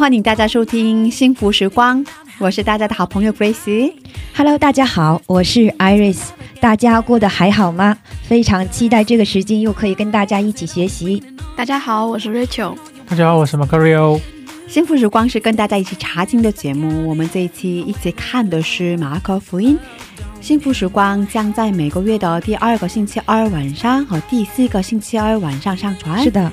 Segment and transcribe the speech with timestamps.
[0.00, 2.02] 欢迎大家收听幸福时光，
[2.38, 3.92] 我是大家的好朋友 Grace。
[4.34, 6.20] Hello，大家好，我是 Iris，
[6.58, 7.98] 大家过得还好吗？
[8.22, 11.22] 非常期待这个时间又可以跟大家一起学习。
[11.54, 12.78] 大家好，我是 Rachel。
[13.06, 14.18] 大家好，我是 Macario。
[14.66, 19.78] 幸福时光是跟大家一起查经的节目，我们这一期一起看的是马可福音。
[20.40, 26.24] 幸福时光将在每个月的第二个星期二晚上和第四个星期二晚上上传。
[26.24, 26.50] 是的，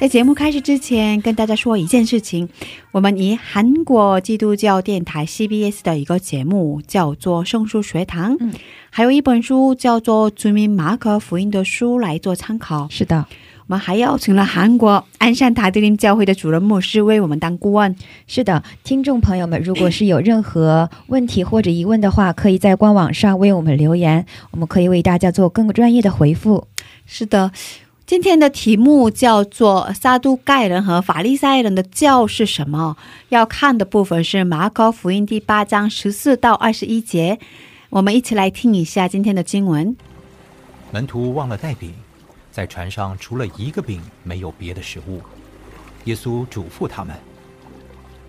[0.00, 2.48] 在节目开始之前，跟大家说一件事情：
[2.92, 8.52] 我们以韩国基督教电台 CBS 的一个节目叫做《圣书学堂》，嗯
[8.90, 12.86] 还有一本书叫做《著名马可福音》的书来做参考。
[12.88, 13.26] 是的，
[13.66, 17.96] 我们还邀请了韩国安善塔德林教会的主任牧师为我们当顾问。
[18.28, 26.68] 是的，听众朋友们，如果是有任何问题或者疑问的话，可以在官网上为我们留言，我们可以为大家做更专业的回复。
[27.04, 27.50] 是的，
[28.08, 32.96] 今天的题目叫做“撒都盖人和法利赛人的教是什么”。
[33.28, 37.38] 要看的部分是马可福音第八章十四到二十一节。
[37.90, 39.94] 我们一起来听一下今天的经文。
[40.90, 41.92] 门徒忘了带饼，
[42.50, 45.20] 在船上除了一个饼，没有别的食物。
[46.04, 47.14] 耶稣嘱咐他们，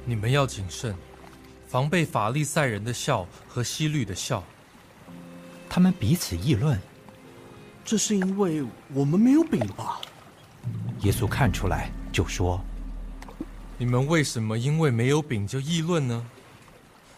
[0.03, 0.93] 你们要谨慎，
[1.69, 4.43] 防备法利赛人的笑和希律的笑。
[5.69, 6.77] 他们彼此议论。
[7.89, 8.63] 这是因为
[8.93, 9.99] 我们没有饼吧？
[11.01, 12.61] 耶稣看出来，就说
[13.79, 16.23] 你们为什么因为没有饼就议论呢？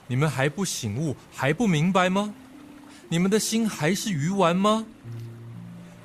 [0.08, 2.34] 你们还不醒悟，还不明白吗？
[3.10, 4.86] 你们的心还是鱼丸吗？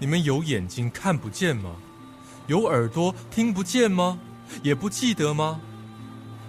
[0.00, 1.76] 你们有眼睛看不见吗？
[2.48, 4.18] 有耳朵听不见吗？
[4.64, 5.60] 也不记得吗？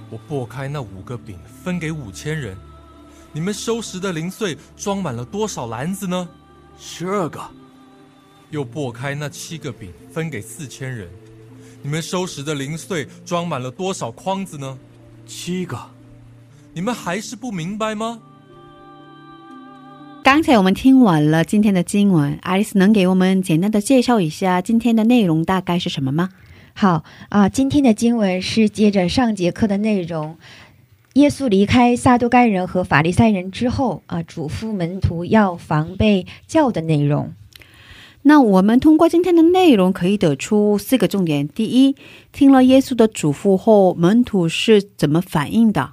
[0.10, 2.58] 我拨开那五个饼，分给五千人，
[3.32, 6.28] 你们收拾的零碎装满了多少篮子呢？
[6.80, 7.40] 十二个。
[8.50, 11.08] 又拨开那七个饼，分给四千人，
[11.84, 14.78] 你们收拾的零碎装满了多少筐子呢？
[15.26, 15.78] 七个。
[16.74, 18.20] 你们还是不明白吗？
[20.24, 26.30] 刚才我们听完了今天的经文，爱丽丝能给我们简单的介绍一下今天的内容大概是什么吗？
[26.74, 30.38] 好啊，今天的经文是接着上节课的内容。
[31.14, 37.34] 耶稣离开撒都该人和法利赛人之后啊，嘱咐门徒要防备教的内容。
[38.28, 41.96] 那我们通过今天的内容可以得出四个重点：第一，
[42.34, 45.92] 听了耶稣的嘱咐后，门徒是怎么反应的？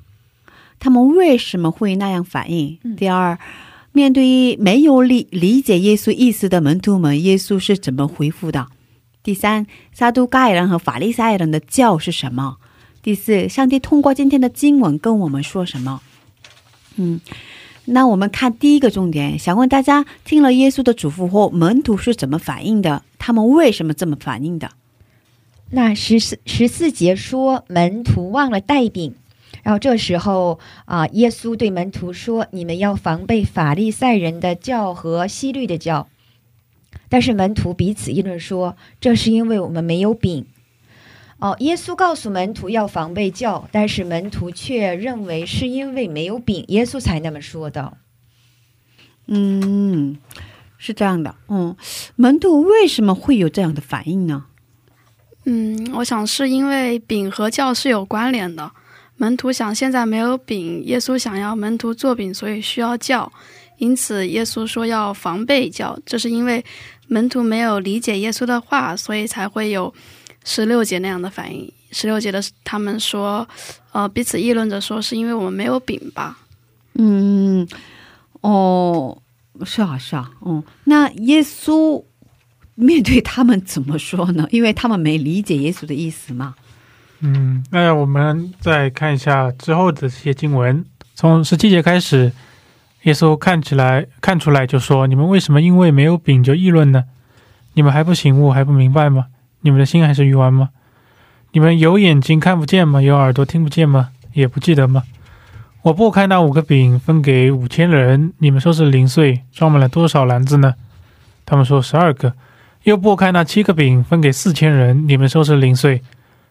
[0.81, 2.77] 他们为什么会那样反应？
[2.83, 3.39] 嗯第二，
[3.93, 8.67] 面对没有理理解耶稣意思的门徒们，耶稣是怎么回复的？
[9.23, 12.57] 第三，撒都盖人和法利赛人的教是什么？
[13.01, 16.03] 第四，上帝通过今天的经文跟我们说什么？
[16.97, 17.21] 嗯。
[17.87, 23.03] 那我们看第一个重点，想问大家，听了耶稣的嘱咐后，门徒是怎么反应的？
[23.19, 24.71] 他们为什么这么反应的？
[25.71, 29.15] 那十四十四节说门徒忘了带饼，
[29.63, 36.09] 然后这时候啊，耶稣对门徒说：“你们要防备法利赛人的教和希律的教。”
[37.11, 40.47] 但是门徒彼此议论说：“这是因为我们没有饼。”
[41.39, 47.99] 哦，耶稣告诉门徒要防备教，但是门徒却认为是因为没有饼，耶稣才那么说的。
[49.27, 50.17] 嗯，
[50.79, 51.35] 是这样的。
[51.49, 51.77] 嗯，
[52.17, 54.47] 门徒为什么会有这样的反应呢？
[55.45, 58.71] 嗯，我想是因为饼和教是有关联的。
[59.17, 63.31] 门徒想现在没有饼，耶稣想要门徒做饼，所以需要教，
[63.77, 65.99] 因此耶稣说要防备教。
[66.07, 66.65] 这是因为
[67.07, 69.93] 门徒没有理解耶稣的话，所以才会有
[70.45, 71.73] 十六节那样的反应。
[71.91, 73.47] 十六节的他们说，
[73.93, 76.39] 呃，彼此议论着说，是因为我们没有饼吧？
[76.95, 77.67] 嗯，
[78.41, 79.17] 哦，
[79.65, 82.05] 是啊，是啊，嗯，那耶稣
[82.75, 84.47] 面对他们怎么说呢？
[84.51, 86.55] 因为他们没理解耶稣的意思嘛。
[87.21, 92.33] 嗯，那我们再看一下之后的这些经文，从十七节开始，
[93.05, 97.05] 耶稣看起来看出来就说：“你们为什么因为没有饼就议论呢？
[97.75, 99.27] 你们还不醒悟，还不明白吗？
[99.65, 100.69] 你们的心还是鱼丸吗？
[101.53, 103.01] 你们有眼睛看不见吗？
[103.01, 104.11] 有耳朵听不见吗？
[104.35, 105.05] 也不记得吗？
[105.81, 110.75] 我拨开那五个饼，分给五千人，你们说是零碎，装满了多少篮子呢？
[111.47, 112.35] 他们说十二个。
[112.83, 116.03] 又拨开那七个饼，分给四千人，你们说是零碎，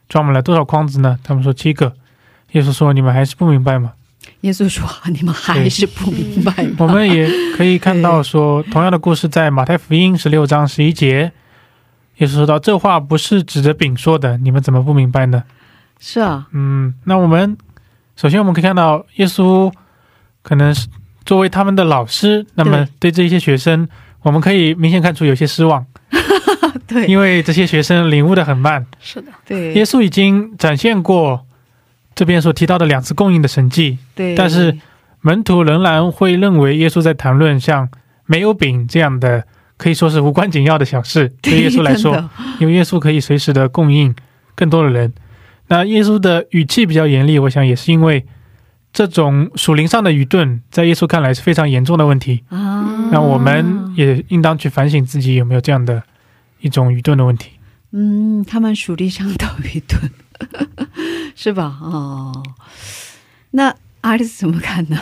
[0.10, 1.20] 装满了多少筐子呢？
[1.24, 1.94] 他们说七个。
[2.54, 3.94] 耶稣说：“你们还是不明白吗？”
[4.42, 11.32] 耶稣说：“你们还是不明白？”我们也可以看到说，同样的故事在马太福音十六章十一节，
[12.18, 15.44] 耶稣说到：“这话不是指着饼说的，你们怎么不明白呢？”
[16.00, 17.58] 是啊，嗯，那我们
[18.16, 19.72] 首先我们可以看到，耶稣
[20.42, 20.88] 可能是
[21.26, 23.88] 作为他们的老师，那么对这些学生，
[24.22, 25.86] 我们可以明显看出有些失望。
[26.86, 28.86] 对，因为这些学生领悟的很慢。
[29.00, 31.46] 是的，对，耶稣已经展现过
[32.14, 34.78] 这边所提到的两次供应的神迹，对，但是
[35.22, 37.88] 门徒仍然会认为耶稣在谈论像
[38.26, 39.46] 没有饼这样的
[39.84, 41.28] 可以说是无关紧要的小事。
[41.44, 44.16] 对耶稣来说，因为耶稣可以随时的供应
[44.56, 45.12] 更多的人。
[45.68, 48.26] 那耶稣的语气比较严厉，我想也是因为
[48.94, 53.10] 这种属灵上的愚钝，在耶稣看来是非常严重的问题啊。
[53.12, 56.04] 那我们也应当去反省自己有没有这样的。
[56.64, 57.50] 一种愚钝的问题。
[57.92, 60.10] 嗯，他们属灵上的愚钝，
[61.36, 61.78] 是吧？
[61.82, 62.42] 哦，
[63.52, 64.98] 那阿里斯怎么看呢？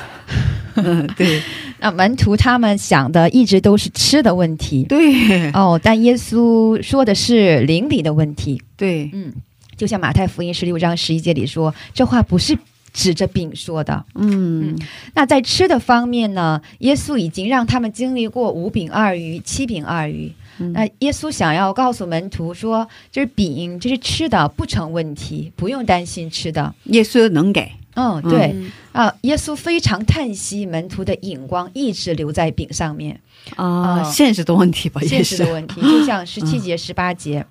[0.74, 1.40] 嗯， 对，
[1.82, 4.84] 那门徒他们想的一直都是吃的问题。
[4.84, 8.62] 对，哦，但耶稣说的是邻里的问题。
[8.78, 9.34] 对，嗯，
[9.76, 12.58] 就像马太福音十六章十一节里说，这话不是
[12.94, 14.06] 指着饼说的。
[14.16, 14.78] 嗯，
[15.16, 20.32] 那在吃的方面呢，耶稣已经让他们经历过五饼二鱼、七饼二鱼。
[20.76, 26.76] 那耶稣想要告诉门徒说：“这是饼，这是吃的，不成问题，不用担心吃的。
[26.84, 27.72] 耶稣能给。
[27.96, 28.56] 嗯，对
[28.94, 33.20] 啊，耶稣非常叹息，门徒的眼光一直留在饼上面
[33.56, 37.46] 啊，现实的问题吧，现实的问题，就像十七节、十八节，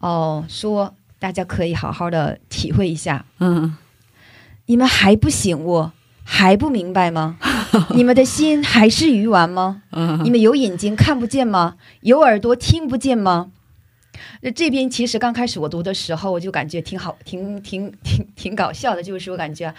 [0.00, 3.24] 哦，说大家可以好好的体会一下。
[3.40, 3.76] 嗯，
[4.66, 5.90] 你们还不醒悟，
[6.22, 7.36] 还不明白吗？”
[7.94, 9.82] 你们的心还是鱼丸吗？
[10.24, 11.74] 你们有眼睛看不见吗？
[12.00, 13.50] 有耳朵听不见吗？
[14.40, 19.02] 那这边其实刚开始我读的时候，我就感觉挺好，挺挺挺挺搞笑的。
[19.02, 19.72] 就是我感觉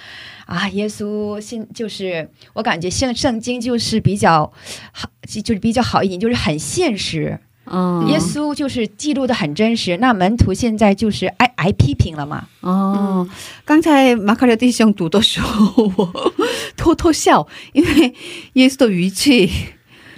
[0.46, 4.52] 啊，耶稣信就是我感觉圣圣经就是比较
[4.92, 7.40] 好，就是比较好一点，就是很现实。
[7.72, 9.96] 嗯，耶稣就是记录的很真实。
[9.98, 12.48] 那门徒现在就是挨挨批评了嘛？
[12.62, 13.30] 哦，
[13.64, 16.34] 刚才马卡列弟兄读的时候，我
[16.76, 18.16] 偷偷笑，因为
[18.54, 19.52] 耶稣的语气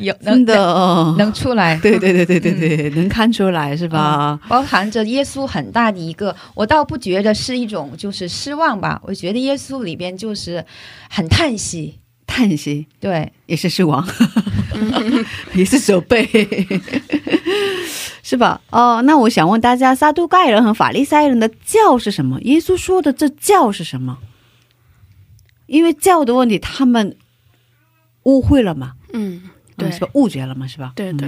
[0.02, 0.56] 有真的
[1.18, 1.80] 能出来。
[1.80, 4.40] 对对对对对对，能看出来是吧？
[4.48, 9.02] 包含着耶稣很大的一个，我倒不觉得是一种就是失望吧。
[9.06, 10.66] 我觉得耶稣里边就是
[11.10, 12.00] 很叹息。
[12.28, 14.08] 叹息，对，也是失望，
[15.54, 16.26] 也是责备，
[18.24, 18.62] 是吧？
[18.70, 22.40] 哦，那我想问大家，撒都盖人和法利赛人的教是什么？
[22.44, 24.20] 耶稣说的这教是什么？
[25.68, 27.18] 因为教的问题，他们
[28.24, 28.94] 误会了嘛？
[29.12, 29.42] 嗯，
[29.82, 30.08] 对，是吧？
[30.14, 30.68] 误解了嘛？
[30.68, 30.94] 是吧？
[30.96, 31.28] 对对，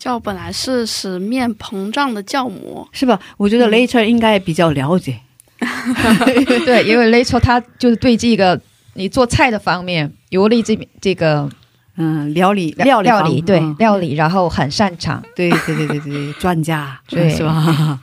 [0.00, 3.18] 酵本来是使面膨胀的酵母，是吧？
[3.36, 5.20] 我觉得 Later 应该比较了解，
[6.64, 8.60] 对，因为 Later 他就是对这个。
[8.94, 11.48] 你做菜的方面，尤利这边这个，
[11.96, 17.98] 嗯，料理料理料理对料理，然后很擅长，对对对对对， 专家对是吧？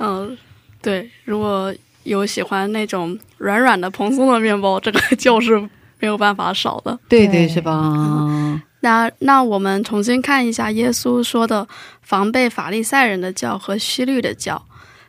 [0.00, 0.36] 嗯，
[0.82, 1.72] 对，如果
[2.02, 5.56] 有喜欢那种软软的蓬松的面包，这个就是
[6.00, 8.60] 没有办法少的，对对是吧？
[8.84, 11.66] 那那我们重新看一下耶稣说的
[12.02, 14.62] 防备法利赛人的教和希律的教。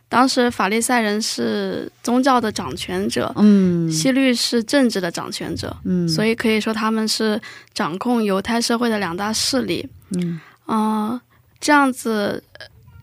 [0.08, 7.41] 当时法利赛人是宗教的掌权者，嗯，希律是政治的掌权者，嗯，所以可以说他们是
[7.74, 11.20] 掌控犹太社会的两大势力，嗯，啊，
[11.60, 12.41] 这样子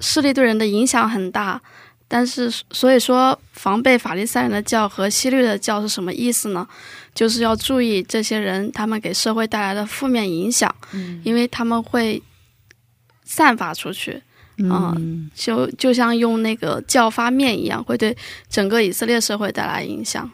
[0.00, 1.60] 势力对人的影响很大。
[2.14, 6.68] 但是，所以说防备法利赛人的教和希律的教是什么意思呢？
[7.14, 12.22] 就是要注意这些人他们给社会带来的负面影响，嗯，因为他们会
[13.24, 14.22] 散发出去。
[14.58, 18.14] 嗯，就就像用那个教发面一样，会对
[18.50, 20.30] 整个以色列社会带来影响。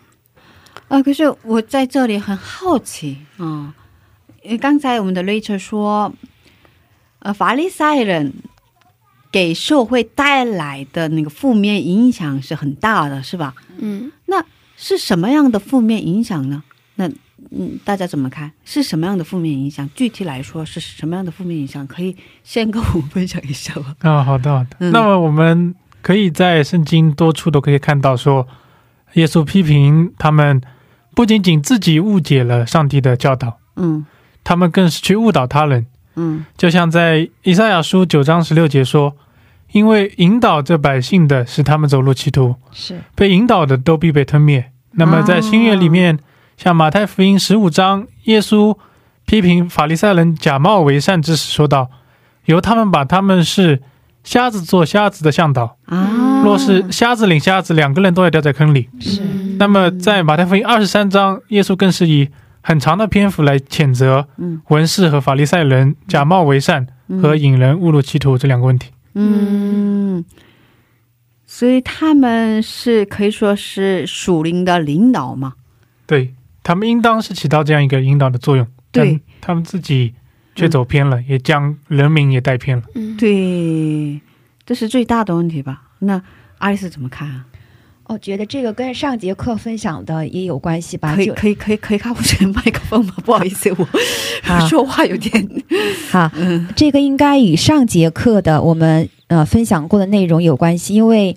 [0.89, 3.73] 啊，可是我在这里很好奇啊，
[4.43, 6.13] 因为刚才我们的 Rachel 说，
[7.21, 8.33] 呃，法利赛人
[9.31, 13.55] 给社会带来的那个负面影响是很大的，是吧？
[13.79, 14.45] 嗯，那
[14.77, 16.63] 是什么样的负面影响呢？
[16.97, 17.09] 那
[17.51, 18.51] 嗯，大家怎么看？
[18.65, 19.89] 是什么样的负面影响？
[19.95, 21.87] 具体来说是什么样的负面影响？
[21.87, 23.95] 可以先跟我们分享一下吗？
[24.03, 24.91] 啊，好的，好的。
[24.91, 28.47] 那么我们可以在圣经多处都可以看到，说
[29.15, 30.61] 耶稣批评他们，
[31.15, 34.05] 不仅仅自己误解了上帝的教导，嗯，
[34.43, 35.87] 他们更是去误导他人，
[36.19, 36.45] 嗯。
[36.57, 39.17] 就像在以赛亚书九章十六节说
[39.73, 43.01] ：“因为引导这百姓的是他们走路歧途，是。
[43.15, 46.19] 被引导的都必被吞灭。”那么在新约里面，
[46.57, 48.77] 像马太福音十五章，耶稣
[49.27, 51.89] 批评法利赛人假冒为善之时说道
[52.47, 53.81] ：“由他们把他们是
[54.25, 59.23] 瞎子做瞎子的向导，啊，若是瞎子领瞎子，两个人都要掉在坑里。”是。
[59.59, 62.29] 那么在马太福音二十三章，耶稣更是以
[62.61, 66.87] 很长的篇幅来谴责嗯文士和法利赛人假冒为善
[67.23, 68.91] 和引人误入歧途这两个问题。
[69.15, 70.25] 嗯，
[71.47, 75.55] 所以他们是可以说是属灵的领导嘛？
[76.07, 80.15] 对他们应当是起到这样一个引导的作用，对他们自己
[80.55, 82.85] 却走偏了，也将人民也带偏了。
[82.95, 84.21] 嗯，对，
[84.67, 85.83] 这是最大的问题吧？
[86.01, 86.23] 那
[86.59, 87.47] 爱丽丝怎么看啊？
[88.09, 91.15] 哦，觉得这个跟上节课分享的也有关系吧？
[91.15, 93.13] 可以可以可以可以靠我这个麦克风吗？
[93.23, 93.87] 不好意思，我
[94.43, 95.47] 好 说话有点
[96.11, 101.37] 哈，嗯这个应该与上节课的我们呃分享过的内容有关系，因为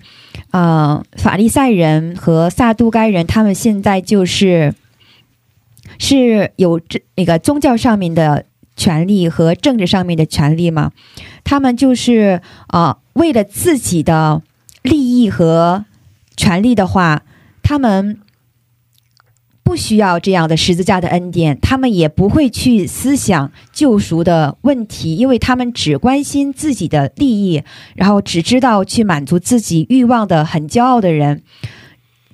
[0.51, 4.73] 呃法利赛人和撒都该人他们现在就是
[5.99, 8.45] 是有这那个宗教上面的
[8.77, 10.91] 权利和政治上面的权利嘛，
[11.43, 14.41] 他们就是呃为了自己的
[14.83, 15.83] 利益和
[16.35, 17.23] 权利的话，
[17.61, 18.19] 他们。
[19.63, 27.63] 不需要这样的十字架的恩典，他们也不会去思想救赎的问题，因为他们只关心自己的利益，
[27.95, 31.43] 然后只知道去满足自己欲望的很骄傲的人，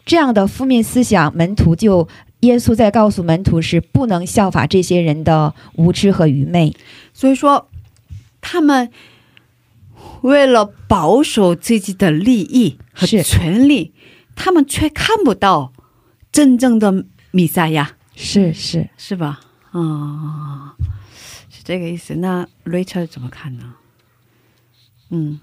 [0.03, 2.07] 这样的负面思想，门徒就
[2.39, 6.75] 耶稣在告诉门徒是不能效法这些人的无知和愚昧。
[7.13, 7.69] 所以说，
[8.41, 8.89] 他们
[10.27, 13.93] 为了保守自己的利益和权利，
[14.35, 15.71] 他们却看不到
[16.33, 19.39] 真正的弥赛亚，是是，是吧？
[19.71, 20.75] 啊、
[21.49, 22.15] 是这个意思。
[22.15, 23.75] 那 Rachel 怎么看呢？
[25.11, 25.39] 嗯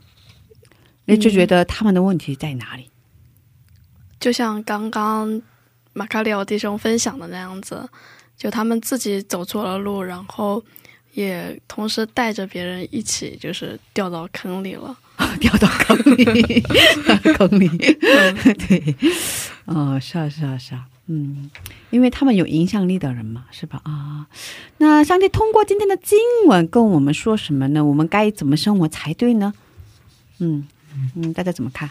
[1.06, 2.90] ，Rachel 觉得他们的问题在哪里？
[4.20, 5.40] 就像刚刚
[5.94, 7.88] 马卡里奥弟兄分享的那样子，
[8.36, 10.62] 就他们自己走错了路，然后
[11.14, 14.94] 也同时带着别人一起，就是掉到坑里了。
[15.40, 16.60] 掉到坑里，
[17.38, 17.68] 坑里，
[18.66, 18.94] 对，
[19.64, 21.48] 哦，是啊，是啊，是啊，嗯，
[21.90, 23.80] 因为他们有影响力的人嘛，是吧？
[23.84, 24.26] 啊，
[24.78, 27.84] 那上帝通过今天的经文跟我们说什么呢？
[27.84, 29.54] 我们该怎么生活才对呢？
[30.40, 30.66] 嗯
[31.14, 31.88] 嗯，大家怎么看？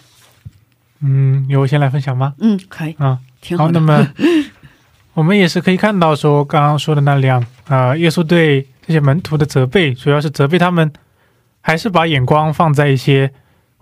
[1.00, 2.34] 嗯，由我先来分享吗？
[2.40, 3.80] 嗯，可以，啊，好，挺好的。
[3.80, 4.14] 那么
[5.14, 10.92] 我们也是可以看到说，刚刚说的那两啊、耶稣对这些门徒的责备，主要是责备他们，
[11.62, 13.32] 还是把眼光放在一些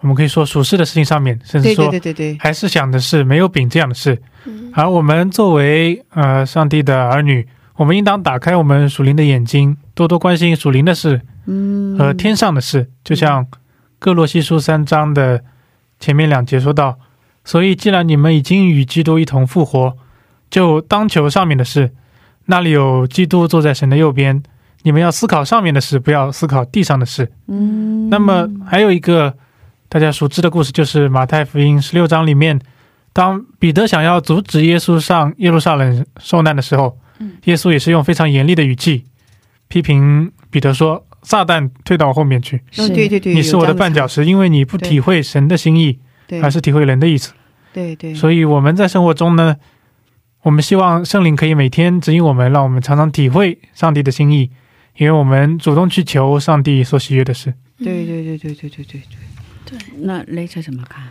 [0.02, 4.22] 我们可以说属世的事情上面，甚至说对对对对，还是想的是没有饼这样的事。
[4.46, 12.90] 嗯而我们作为呃上帝的儿女，我们应当打开我们属灵的眼睛，多多关心属灵的事嗯，和天上的事。
[13.04, 13.46] 就像
[14.00, 15.44] 各罗西书三章的
[16.00, 16.98] 前面两节说到，
[17.44, 19.98] 所以既然你们已经与基督一同复活，
[20.50, 21.92] 就当求上面的事，
[22.46, 24.42] 那里有基督坐在神的右边。
[24.84, 27.32] 你们要思考上面的事，不要思考地上的事。
[27.48, 29.36] 嗯，那么还有一个
[29.90, 32.60] 大家熟知的故事，就是马太福音十六章里面，
[33.14, 37.34] 当彼得想要阻止耶稣上耶路撒冷受难的时候，嗯。
[37.44, 39.06] 耶稣也是用非常严厉的语气
[39.68, 47.32] 批评彼得说：“撒旦退到我后面去，嗯对对对，你是我的绊脚石，因为你不体会神的心意，对，而是体会人的意思。
[47.74, 49.56] 对对，所以我们在生活中呢，
[50.42, 54.50] 我们希望圣灵可以每天指引我们，让我们常常体会上帝的心意，
[55.02, 57.52] 因为我们主动去求上帝所喜悦的事。
[57.80, 59.02] 对对对对对对对对。
[59.66, 61.02] 对那 Rachel 怎么看？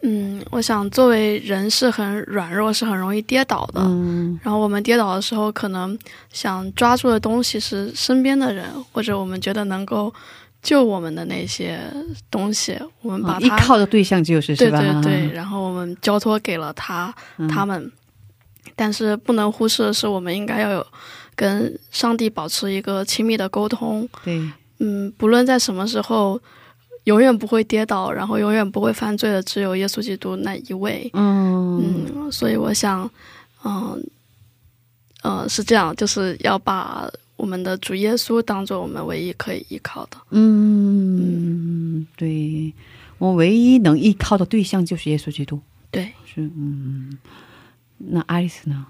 [0.00, 3.82] 嗯，我想作为人是很软弱，是很容易跌倒的。
[3.82, 5.98] 嗯然后我们跌倒的时候，可能
[6.32, 10.10] 想抓住的东西是身边的人，或者我们觉得能够
[10.62, 11.78] 救我们的那些
[12.30, 14.70] 东西，我们把啊依、靠的对象就是对？
[14.70, 17.92] 对对，然后我们交托给了他、嗯他们。
[18.76, 20.84] 但是不能忽视的是，我们应该要有
[21.34, 24.08] 跟上帝保持一个亲密的沟通。
[24.24, 24.40] 对
[24.80, 26.40] 嗯，不论在什么时候，
[27.04, 31.08] 永远不会跌倒，然后永远不会犯罪的，只有耶稣基督那一位。
[31.14, 33.08] 嗯嗯，所以我想，
[33.64, 34.04] 嗯、
[35.22, 40.16] 呃，是这样，就是要把我们的主耶稣当做我们唯一可以依靠的。
[40.30, 42.72] 嗯，对，
[43.18, 45.60] 我唯一能依靠的对象就是耶稣基督。
[45.90, 47.16] 对，是嗯，
[47.98, 48.86] 那爱丽丝呢？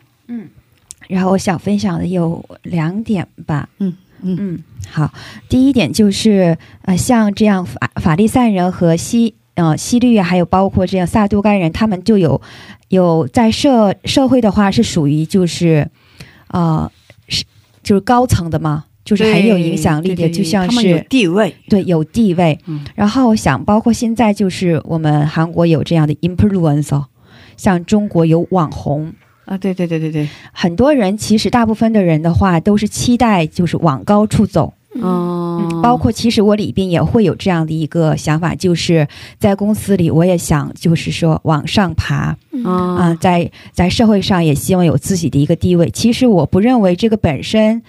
[1.09, 3.69] 然后我想分享的有两点吧。
[3.79, 5.13] 嗯嗯嗯，好，
[5.49, 12.41] 第一点就是呃，像这样法法利赛人和西呃西律还有包括这样撒都该人，他们就有
[12.89, 15.91] 有在社社会的话是属于就是
[16.49, 16.91] 呃
[17.29, 17.45] 是
[17.83, 22.59] 就是高层的嘛，就是很有影响力的，就像他们有是地位，对有地位。
[22.67, 27.05] 嗯然后想，包括现在就是我们韩国有这样的 influencer，
[27.59, 29.13] 像中国有网红，
[29.45, 34.73] 啊，对对对对对，很多人其实大部分的人的话都是期待就是往高处走。
[34.95, 39.07] 嗯，嗯，包括其实我里边也会有这样的一个想法，就是
[39.39, 45.91] 在公司里我也想就是说往上爬嗯在在社会上也希望有自己的一个地位。
[45.91, 47.83] 其实我不认为这个本身。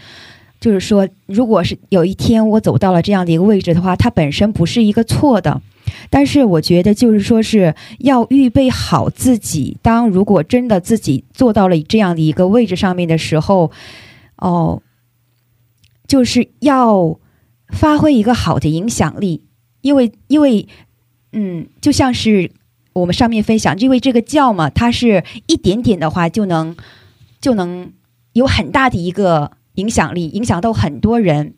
[0.66, 5.62] 就是说，如果是有一天我走到了这样的一个位置的话，它本身不是一个错的，
[6.10, 9.78] 但是我觉得就是说是要预备好自己。
[9.84, 13.70] 当如果真的自己做到了这样的一个位置上面的时候，
[14.38, 14.82] 哦，
[16.08, 17.20] 就是要
[17.70, 19.44] 发挥一个好的影响力，
[19.82, 20.68] 因为因为
[21.32, 22.50] 嗯，就像是
[22.94, 26.76] 我们上面分享，因为这个教嘛，它是一点点的话就能
[27.40, 27.92] 就能
[28.34, 31.54] 有很大的一个影响力，影响到很多人。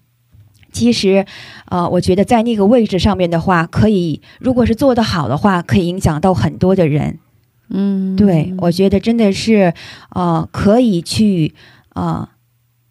[0.72, 1.26] 其实，
[1.70, 7.18] 呃，我觉得在那个位置上面的话，可以，如果是做得好的话，可以影响到很多的人。
[7.70, 9.74] 嗯，对，我觉得真的是，
[10.12, 11.54] 呃，可以去，
[11.96, 12.30] 呃，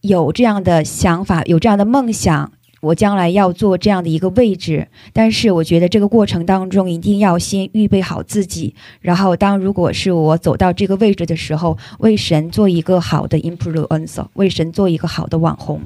[0.00, 4.86] 有这样的想法，有这样的梦想，我将来要做这样的一个位置。
[5.12, 15.80] 但是，我觉得这个过程当中，一定要先预备好自己，然后当如果是我走到这个位置的时候，为神做一个好的 influencer，为神做一个好的网红。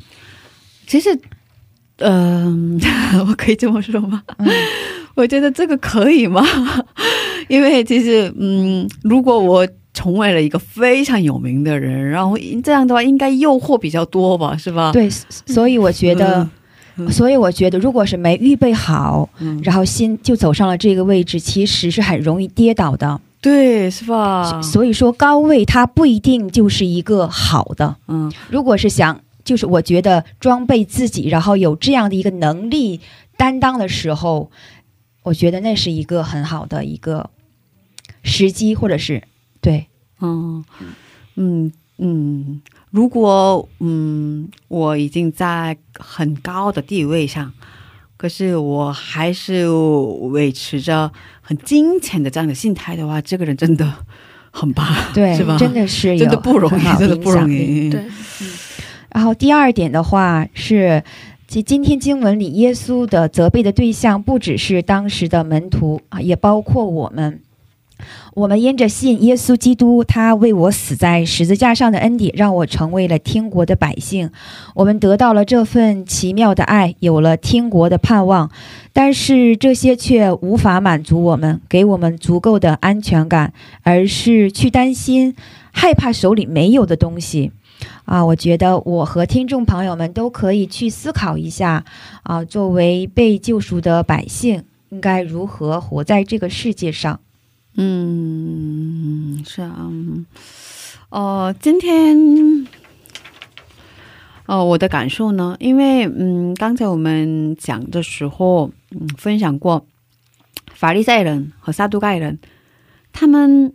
[0.87, 1.19] 其实，
[1.99, 2.81] 嗯、
[3.29, 4.23] 我可以这么说吗？
[4.39, 4.49] 嗯
[5.17, 6.43] 我觉得这个可以吗？
[7.49, 14.93] 因为其实，嗯，如果我成为了一个非常有名的人，然后这样的话，应该诱惑比较多吧，是吧？
[14.93, 16.49] 对，所以我觉得，
[17.07, 23.21] 嗯所以我觉得，如果是没预备好，嗯，然后心就走上了这个位置，其实是很容易跌倒的。
[23.41, 24.61] 对，是吧？
[24.63, 27.97] 所以说，高位它不一定就是一个好的。
[28.09, 33.01] 嗯如果是想，就是我觉得装备自己，然后有这样的一个能力
[33.39, 34.51] 担当的时候，
[35.23, 37.31] 我觉得那是一个很好的一个
[38.23, 39.23] 时机，或者是
[39.63, 39.87] 对，
[40.21, 40.63] 嗯
[41.37, 42.61] 嗯嗯，
[42.91, 47.53] 如果嗯我已经在很高的地位上，
[48.17, 53.93] 可是我还是维持着很金钱的这样的心态的话，这个人真的
[54.51, 55.57] 很棒， 对，是吧？
[55.57, 57.89] 真的是真的不容易，真的不容易。
[57.91, 58.05] 对，
[59.15, 61.03] 然后第二点的话是，
[61.47, 67.41] 其今天经文里耶稣的责备的对象不只是当时的门徒啊，也包括我们。
[68.35, 74.31] 我们因着信耶稣基督，他为我死在十字架上的恩典，让我成为了天国的百姓。
[74.75, 78.51] 我们得到了这份奇妙的爱，有了天国的盼望。
[78.93, 85.37] 但是这些却无法满足我们，给我们足够的安全感，而是去担心、
[85.71, 87.53] 害怕手里没有的东西。
[88.05, 91.85] 啊，我觉得我和听众朋友们都可以去思考一下
[92.25, 97.21] 啊，作为被救赎的百姓，应该如何活在这个世界上。
[97.77, 99.91] 嗯，是啊，
[101.09, 102.67] 哦呃，今天，
[104.47, 109.87] 呃，我的感受呢，因为嗯，刚才我们讲的时候，嗯，分享过
[110.75, 112.39] 法利赛人和撒都盖人，
[113.13, 113.73] 他们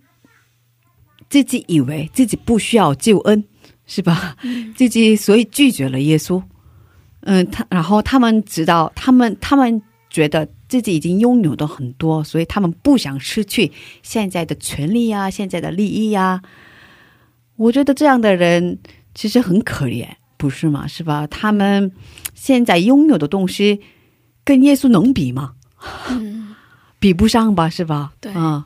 [1.29, 3.43] 自己以为自己不需要救恩，
[3.87, 4.35] 是吧？
[4.75, 6.43] 自己所以拒绝了耶稣。
[7.21, 16.41] 嗯，他然后他们知道，他们他们觉得自己已经拥有的很多，所以他们不想失去现在的权利呀、现在的利益呀、
[17.55, 18.79] 我觉得这样的人
[19.13, 20.87] 其实很可怜，不是吗？
[20.87, 21.27] 是吧？
[21.27, 21.91] 他们
[22.33, 23.81] 现在拥有的东西
[24.43, 25.53] 跟耶稣能比吗？
[26.09, 26.55] 嗯，
[26.99, 28.13] 比不上吧，是吧？
[28.19, 28.65] 对啊、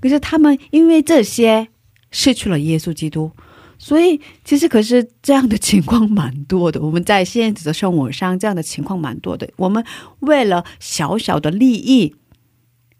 [0.00, 1.68] 可是他们因为这些
[2.10, 3.30] 失去了耶稣基督，
[3.78, 6.80] 所以其实可是这样的情况蛮多的。
[6.80, 9.48] 我们在现实的生活上，这样的情况蛮多的。
[9.56, 9.84] 我们
[10.20, 12.14] 为了小小的利益，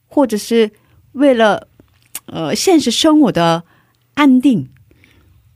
[0.07, 0.71] 或者是
[1.13, 1.69] 为了
[2.27, 3.65] 呃现实生活的
[4.15, 4.69] 安定，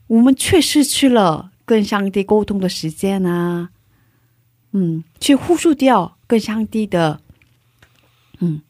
[0.07, 3.71] 我们却失去了跟上帝沟通的时间啊，
[4.73, 7.21] 嗯，去忽视掉跟上帝的，
[8.41, 8.63] 嗯，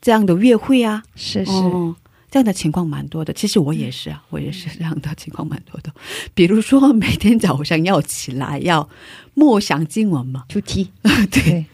[0.00, 1.96] 这样的约会啊，是是，哦，
[2.30, 3.32] 这样的情况蛮多的。
[3.32, 5.92] 其实我也是啊，我也是这样的情况蛮多的。
[6.34, 8.88] 比如说每天早上要起来要
[9.34, 10.90] 默想经文嘛，出题，
[11.30, 11.64] 对。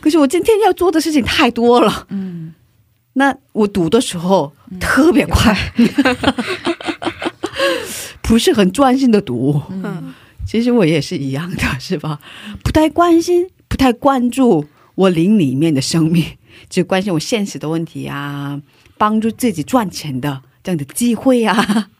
[0.00, 2.54] 可是我今天要做的事情太多了，嗯，
[3.14, 5.56] 那我读的时候、特别快，
[8.22, 9.62] 不是很专心的读。
[9.70, 10.14] 嗯
[10.46, 12.20] 其实我也是一样的，是吧？
[12.62, 16.22] 不太关心，不太关注我灵里面的生命，
[16.68, 18.60] 只关心我现实的问题啊，
[19.04, 21.90] 帮助自己赚钱的这样的机会啊。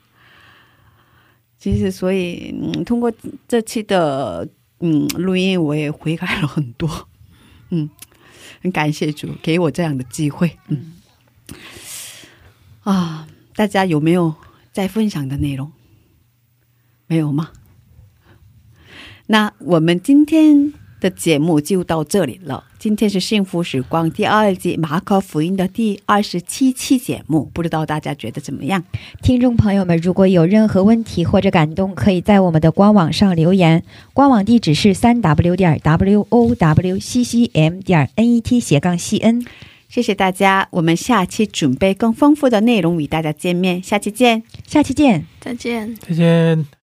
[1.59, 3.13] 其实，所以嗯，通过
[3.47, 7.07] 这期的嗯录音，我也悔改了很多。
[7.69, 7.87] 嗯，
[8.63, 10.57] 很感谢主给我这样的机会。
[10.69, 10.93] 嗯，
[12.81, 14.33] 啊，大家有没有
[14.71, 15.71] 在分享的内容？
[17.05, 17.51] 没有吗？
[19.27, 20.73] 那我们今天
[21.05, 22.63] 的节目就到这里了。
[22.79, 28.81] 今天是幸福时光第二季马可福音的第二十七期节目，不知道大家觉得怎么样？
[29.21, 39.45] 听众朋友们，如果有任何问题或者感动，可以在我们的官网上留言，官网地址是三 w 点 w o w c c m 点 n e t 斜杠 c n。
[39.87, 44.41] 谢谢大家，我们下期准备更丰富的内容与大家见面，下期见。
[44.65, 45.25] 下期见。
[45.39, 45.95] 再见。
[46.01, 46.65] 再见。